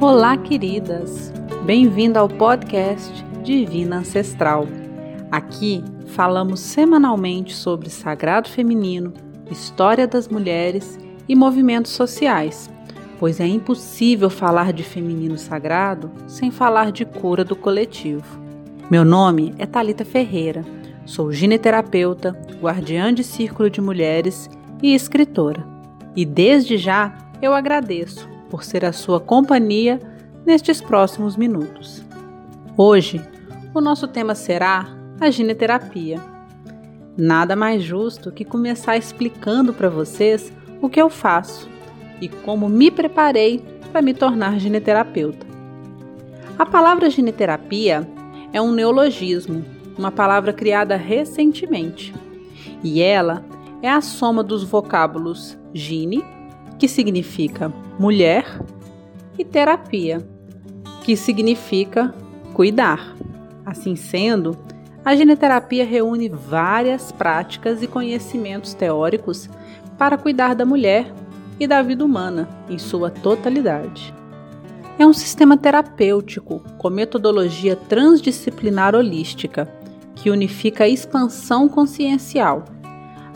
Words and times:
Olá, 0.00 0.34
queridas! 0.34 1.30
Bem-vindo 1.66 2.18
ao 2.18 2.26
podcast 2.26 3.22
Divina 3.42 3.98
Ancestral. 3.98 4.66
Aqui 5.30 5.84
falamos 6.06 6.60
semanalmente 6.60 7.54
sobre 7.54 7.90
sagrado 7.90 8.48
feminino, 8.48 9.12
história 9.50 10.06
das 10.06 10.26
mulheres 10.26 10.98
e 11.28 11.36
movimentos 11.36 11.92
sociais, 11.92 12.70
pois 13.18 13.40
é 13.40 13.46
impossível 13.46 14.30
falar 14.30 14.72
de 14.72 14.82
feminino 14.82 15.36
sagrado 15.36 16.10
sem 16.26 16.50
falar 16.50 16.92
de 16.92 17.04
cura 17.04 17.44
do 17.44 17.54
coletivo. 17.54 18.40
Meu 18.90 19.04
nome 19.04 19.54
é 19.58 19.66
Talita 19.66 20.06
Ferreira. 20.06 20.64
Sou 21.04 21.30
gineterapeuta, 21.30 22.34
guardiã 22.58 23.12
de 23.12 23.22
círculo 23.22 23.68
de 23.68 23.82
mulheres 23.82 24.48
e 24.82 24.94
escritora. 24.94 25.62
E 26.16 26.24
desde 26.24 26.78
já 26.78 27.14
eu 27.42 27.52
agradeço 27.52 28.39
por 28.50 28.64
ser 28.64 28.84
a 28.84 28.92
sua 28.92 29.20
companhia 29.20 30.00
nestes 30.44 30.80
próximos 30.80 31.36
minutos. 31.36 32.02
Hoje, 32.76 33.20
o 33.72 33.80
nosso 33.80 34.08
tema 34.08 34.34
será 34.34 34.86
a 35.20 35.30
gineterapia. 35.30 36.20
Nada 37.16 37.54
mais 37.54 37.82
justo 37.82 38.32
que 38.32 38.44
começar 38.44 38.96
explicando 38.96 39.72
para 39.72 39.88
vocês 39.88 40.52
o 40.82 40.88
que 40.88 41.00
eu 41.00 41.08
faço 41.08 41.68
e 42.20 42.28
como 42.28 42.68
me 42.68 42.90
preparei 42.90 43.62
para 43.92 44.02
me 44.02 44.12
tornar 44.12 44.58
gineterapeuta. 44.58 45.46
A 46.58 46.66
palavra 46.66 47.08
gineterapia 47.08 48.06
é 48.52 48.60
um 48.60 48.72
neologismo, 48.72 49.64
uma 49.96 50.10
palavra 50.10 50.52
criada 50.52 50.96
recentemente, 50.96 52.14
e 52.82 53.00
ela 53.00 53.44
é 53.82 53.90
a 53.90 54.00
soma 54.00 54.42
dos 54.42 54.64
vocábulos 54.64 55.58
gine, 55.72 56.24
que 56.80 56.88
significa 56.88 57.70
mulher, 57.98 58.58
e 59.38 59.44
terapia, 59.44 60.26
que 61.04 61.14
significa 61.14 62.14
cuidar. 62.54 63.14
Assim 63.66 63.94
sendo, 63.94 64.56
a 65.04 65.14
gineterapia 65.14 65.84
reúne 65.84 66.30
várias 66.30 67.12
práticas 67.12 67.82
e 67.82 67.86
conhecimentos 67.86 68.72
teóricos 68.72 69.48
para 69.98 70.16
cuidar 70.16 70.54
da 70.54 70.64
mulher 70.64 71.12
e 71.58 71.66
da 71.66 71.82
vida 71.82 72.02
humana 72.02 72.48
em 72.68 72.78
sua 72.78 73.10
totalidade. 73.10 74.14
É 74.98 75.06
um 75.06 75.12
sistema 75.12 75.58
terapêutico 75.58 76.62
com 76.78 76.88
metodologia 76.88 77.76
transdisciplinar 77.76 78.94
holística 78.94 79.70
que 80.14 80.30
unifica 80.30 80.84
a 80.84 80.88
expansão 80.88 81.68
consciencial, 81.68 82.64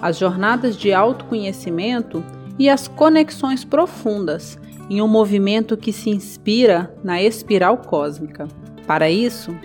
as 0.00 0.18
jornadas 0.18 0.76
de 0.76 0.94
autoconhecimento 0.94 2.24
e 2.58 2.68
as 2.68 2.88
conexões 2.88 3.64
profundas 3.64 4.58
em 4.88 5.00
um 5.00 5.08
movimento 5.08 5.76
que 5.76 5.92
se 5.92 6.10
inspira 6.10 6.94
na 7.02 7.22
espiral 7.22 7.78
cósmica. 7.78 8.46
Para 8.86 9.10
isso, 9.10 9.56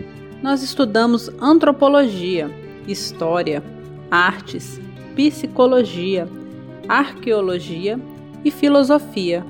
nós 0.42 0.64
estudamos 0.64 1.30
antropologia, 1.42 2.50
história, 2.88 3.62
artes, 4.10 4.80
psicologia, 5.16 6.28
arqueologia 6.88 8.00
e 8.44 8.50
filosofia. 8.50 9.46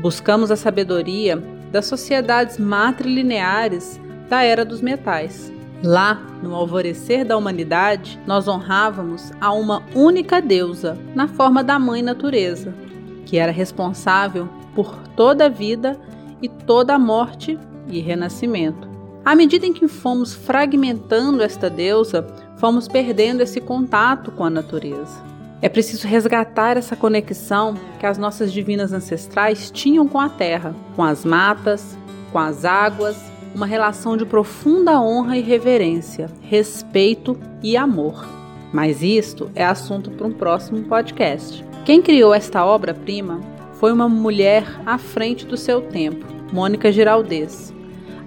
Buscamos 0.00 0.50
a 0.50 0.56
sabedoria 0.56 1.36
das 1.70 1.86
sociedades 1.86 2.58
matrilineares 2.58 4.00
da 4.28 4.42
era 4.42 4.64
dos 4.64 4.80
metais. 4.80 5.52
Lá, 5.82 6.20
no 6.42 6.54
alvorecer 6.54 7.24
da 7.24 7.36
humanidade, 7.36 8.18
nós 8.26 8.48
honrávamos 8.48 9.30
a 9.40 9.52
uma 9.52 9.82
única 9.94 10.40
deusa, 10.40 10.98
na 11.14 11.28
forma 11.28 11.62
da 11.62 11.78
Mãe 11.78 12.02
Natureza, 12.02 12.74
que 13.26 13.36
era 13.36 13.52
responsável 13.52 14.48
por 14.74 14.96
toda 15.16 15.46
a 15.46 15.50
vida 15.50 15.98
e 16.40 16.48
toda 16.48 16.94
a 16.94 16.98
morte 16.98 17.58
e 17.88 18.00
renascimento. 18.00 18.88
À 19.24 19.34
medida 19.34 19.66
em 19.66 19.72
que 19.72 19.88
fomos 19.88 20.34
fragmentando 20.34 21.42
esta 21.42 21.68
deusa, 21.68 22.26
fomos 22.56 22.88
perdendo 22.88 23.42
esse 23.42 23.60
contato 23.60 24.30
com 24.30 24.44
a 24.44 24.50
natureza. 24.50 25.20
É 25.60 25.68
preciso 25.68 26.06
resgatar 26.06 26.76
essa 26.76 26.94
conexão 26.94 27.74
que 27.98 28.06
as 28.06 28.18
nossas 28.18 28.52
divinas 28.52 28.92
ancestrais 28.92 29.70
tinham 29.70 30.06
com 30.06 30.20
a 30.20 30.28
terra, 30.28 30.74
com 30.94 31.02
as 31.02 31.24
matas, 31.24 31.98
com 32.30 32.38
as 32.38 32.64
águas, 32.64 33.16
uma 33.56 33.64
relação 33.64 34.18
de 34.18 34.26
profunda 34.26 35.00
honra 35.00 35.38
e 35.38 35.40
reverência, 35.40 36.28
respeito 36.42 37.38
e 37.62 37.74
amor. 37.74 38.28
Mas 38.70 39.02
isto 39.02 39.50
é 39.54 39.64
assunto 39.64 40.10
para 40.10 40.26
um 40.26 40.32
próximo 40.32 40.82
podcast. 40.82 41.64
Quem 41.82 42.02
criou 42.02 42.34
esta 42.34 42.66
obra-prima 42.66 43.40
foi 43.72 43.92
uma 43.92 44.10
mulher 44.10 44.66
à 44.84 44.98
frente 44.98 45.46
do 45.46 45.56
seu 45.56 45.80
tempo, 45.80 46.26
Mônica 46.52 46.92
Giraldez. 46.92 47.72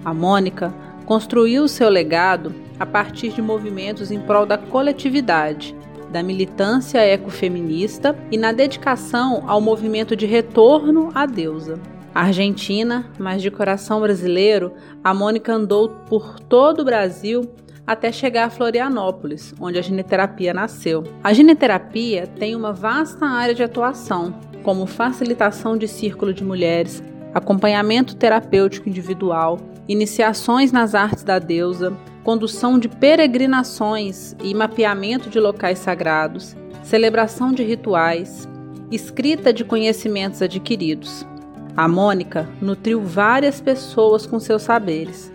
A 0.04 0.12
Mônica 0.12 0.74
construiu 1.06 1.68
seu 1.68 1.88
legado 1.88 2.52
a 2.80 2.84
partir 2.84 3.28
de 3.32 3.40
movimentos 3.40 4.10
em 4.10 4.18
prol 4.18 4.44
da 4.44 4.58
coletividade, 4.58 5.76
da 6.10 6.24
militância 6.24 7.06
ecofeminista 7.06 8.18
e 8.32 8.36
na 8.36 8.50
dedicação 8.50 9.44
ao 9.46 9.60
movimento 9.60 10.16
de 10.16 10.26
retorno 10.26 11.12
à 11.14 11.24
deusa. 11.24 11.78
Argentina, 12.14 13.10
mas 13.18 13.40
de 13.42 13.50
coração 13.50 14.00
brasileiro, 14.00 14.72
a 15.02 15.14
Mônica 15.14 15.52
andou 15.52 15.88
por 16.08 16.40
todo 16.40 16.80
o 16.80 16.84
Brasil 16.84 17.48
até 17.86 18.12
chegar 18.12 18.46
a 18.46 18.50
Florianópolis, 18.50 19.54
onde 19.60 19.78
a 19.78 19.82
gineterapia 19.82 20.54
nasceu. 20.54 21.04
A 21.22 21.32
gineterapia 21.32 22.26
tem 22.26 22.54
uma 22.54 22.72
vasta 22.72 23.26
área 23.26 23.54
de 23.54 23.62
atuação, 23.62 24.34
como 24.62 24.86
facilitação 24.86 25.76
de 25.76 25.88
círculo 25.88 26.32
de 26.32 26.44
mulheres, 26.44 27.02
acompanhamento 27.34 28.16
terapêutico 28.16 28.88
individual, 28.88 29.58
iniciações 29.88 30.70
nas 30.70 30.94
artes 30.94 31.24
da 31.24 31.38
deusa, 31.38 31.96
condução 32.22 32.78
de 32.78 32.88
peregrinações 32.88 34.36
e 34.42 34.54
mapeamento 34.54 35.28
de 35.28 35.40
locais 35.40 35.78
sagrados, 35.78 36.56
celebração 36.82 37.52
de 37.52 37.62
rituais, 37.62 38.48
escrita 38.90 39.52
de 39.52 39.64
conhecimentos 39.64 40.42
adquiridos. 40.42 41.26
A 41.76 41.86
Mônica 41.88 42.48
nutriu 42.60 43.00
várias 43.00 43.60
pessoas 43.60 44.26
com 44.26 44.38
seus 44.38 44.62
saberes, 44.62 45.32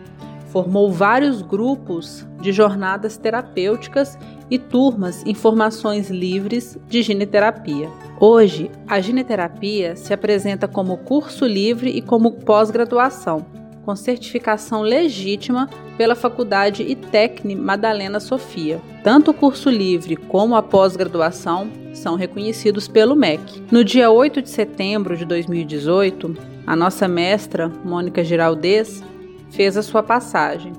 formou 0.49 0.91
vários 0.91 1.41
grupos 1.41 2.25
de 2.41 2.51
jornadas 2.51 3.17
terapêuticas 3.17 4.17
e 4.49 4.59
turmas 4.59 5.25
em 5.25 5.33
formações 5.33 6.09
livres 6.09 6.77
de 6.87 7.01
gineterapia. 7.01 7.89
Hoje, 8.19 8.69
a 8.87 9.01
gineterapia 9.01 9.95
se 9.95 10.13
apresenta 10.13 10.67
como 10.67 10.97
curso 10.97 11.45
livre 11.45 11.89
e 11.89 12.01
como 12.01 12.31
pós-graduação, 12.31 13.45
com 13.85 13.95
certificação 13.95 14.81
legítima 14.81 15.69
pela 15.97 16.15
Faculdade 16.15 16.83
ITECNE 16.83 17.55
Madalena 17.55 18.19
Sofia. 18.19 18.81
Tanto 19.03 19.31
o 19.31 19.33
curso 19.33 19.69
livre 19.69 20.15
como 20.15 20.55
a 20.55 20.63
pós-graduação 20.63 21.69
são 21.93 22.15
reconhecidos 22.15 22.87
pelo 22.87 23.15
MEC. 23.15 23.63
No 23.71 23.83
dia 23.83 24.09
8 24.09 24.41
de 24.41 24.49
setembro 24.49 25.15
de 25.15 25.23
2018, 25.23 26.35
a 26.65 26.75
nossa 26.75 27.07
mestra, 27.07 27.71
Mônica 27.85 28.23
Giraldez, 28.23 29.03
fez 29.51 29.77
a 29.77 29.83
sua 29.83 30.01
passagem 30.01 30.73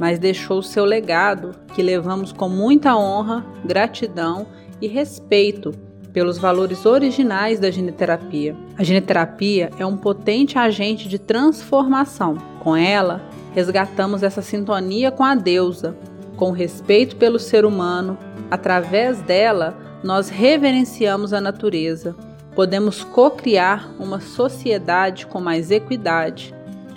mas 0.00 0.18
deixou 0.18 0.62
seu 0.62 0.86
legado 0.86 1.54
que 1.74 1.82
levamos 1.82 2.32
com 2.32 2.48
muita 2.48 2.96
honra, 2.96 3.44
gratidão 3.62 4.46
e 4.80 4.88
respeito 4.88 5.72
pelos 6.12 6.38
valores 6.38 6.84
originais 6.86 7.58
da 7.58 7.70
gineterapia. 7.70 8.56
A 8.76 8.82
gineterapia 8.82 9.70
é 9.78 9.86
um 9.86 9.96
potente 9.96 10.58
agente 10.58 11.08
de 11.08 11.18
transformação. 11.18 12.36
Com 12.60 12.76
ela, 12.76 13.22
resgatamos 13.52 14.22
essa 14.22 14.42
sintonia 14.42 15.10
com 15.10 15.24
a 15.24 15.34
deusa, 15.34 15.96
com 16.36 16.50
respeito 16.50 17.16
pelo 17.16 17.38
ser 17.38 17.64
humano. 17.64 18.18
Através 18.50 19.20
dela, 19.22 19.76
nós 20.02 20.28
reverenciamos 20.28 21.32
a 21.32 21.40
natureza. 21.40 22.14
Podemos 22.54 23.04
co-criar 23.04 23.90
uma 23.98 24.20
sociedade 24.20 25.26
com 25.26 25.40
mais 25.40 25.70
equidade, 25.70 26.54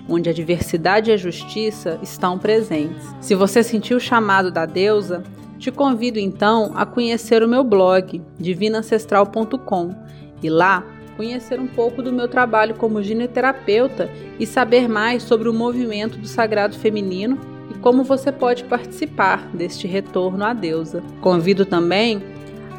onde 0.10 0.30
a 0.30 0.34
diversidade 0.34 1.10
e 1.10 1.14
a 1.14 1.18
justiça 1.18 2.00
estão 2.02 2.40
presentes. 2.40 3.06
Se 3.22 3.36
você 3.36 3.64
sentiu 3.64 3.98
o 3.98 4.02
chamado 4.02 4.52
da 4.52 4.66
deusa, 4.66 5.24
te 5.64 5.72
convido 5.72 6.20
então 6.20 6.74
a 6.76 6.86
conhecer 6.86 7.42
o 7.42 7.48
meu 7.48 7.64
blog 7.64 8.22
divinancestral.com 8.38 9.96
e 10.44 10.50
lá 10.50 10.86
conhecer 11.16 11.58
um 11.58 11.68
pouco 11.68 12.02
do 12.02 12.12
meu 12.12 12.28
trabalho 12.28 12.76
como 12.76 13.02
gineterapeuta 13.02 14.10
e 14.38 14.46
saber 14.46 14.90
mais 14.90 15.24
sobre 15.24 15.48
o 15.48 15.54
movimento 15.54 16.18
do 16.18 16.28
sagrado 16.28 16.78
feminino 16.78 17.40
e 17.72 17.78
como 17.78 18.04
você 18.04 18.30
pode 18.30 18.66
participar 18.66 19.48
deste 19.54 19.88
retorno 19.88 20.44
à 20.44 20.52
deusa. 20.52 21.02
Convido 21.22 21.66
também 21.66 22.22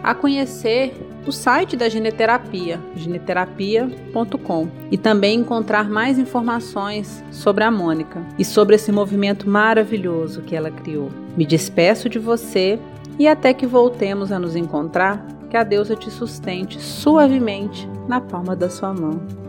a 0.05 0.15
conhecer 0.15 0.95
o 1.27 1.33
site 1.33 1.77
da 1.77 1.89
Gineterapia, 1.89 2.79
gineterapia.com, 2.95 4.69
e 4.91 4.99
também 4.99 5.41
encontrar 5.41 5.89
mais 5.89 6.19
informações 6.19 7.25
sobre 7.31 7.65
a 7.65 7.71
Mônica 7.71 8.23
e 8.39 8.45
sobre 8.45 8.77
esse 8.77 8.93
movimento 8.93 9.49
maravilhoso 9.49 10.43
que 10.43 10.55
ela 10.55 10.71
criou. 10.71 11.11
Me 11.35 11.47
despeço 11.47 12.11
de 12.11 12.19
você 12.19 12.79
e 13.19 13.27
até 13.27 13.55
que 13.55 13.67
voltemos 13.67 14.31
a 14.31 14.39
nos 14.39 14.55
encontrar, 14.55 15.27
que 15.49 15.57
a 15.57 15.63
deusa 15.63 15.97
te 15.97 16.11
sustente 16.11 16.79
suavemente 16.79 17.89
na 18.07 18.21
palma 18.21 18.55
da 18.55 18.69
sua 18.69 18.93
mão. 18.93 19.44